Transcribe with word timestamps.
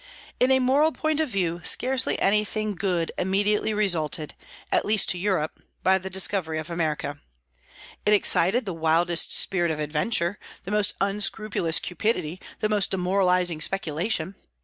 In 0.39 0.49
a 0.49 0.57
moral 0.57 0.91
point 0.91 1.19
of 1.19 1.29
view 1.29 1.61
scarcely 1.63 2.17
anything 2.19 2.73
good 2.73 3.11
immediately 3.19 3.71
resulted, 3.71 4.33
at 4.71 4.83
least 4.83 5.09
to 5.11 5.17
Europe, 5.19 5.63
by 5.83 5.99
the 5.99 6.09
discovery 6.09 6.57
of 6.57 6.71
America. 6.71 7.21
It 8.03 8.13
excited 8.15 8.65
the 8.65 8.73
wildest 8.73 9.31
spirit 9.37 9.69
of 9.69 9.79
adventure, 9.79 10.39
the 10.63 10.71
most 10.71 10.95
unscrupulous 11.01 11.79
cupidity, 11.79 12.41
the 12.61 12.67
most 12.67 12.89
demoralizing 12.89 13.61
speculation. 13.61 14.33